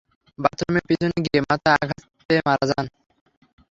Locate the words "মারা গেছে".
2.47-2.87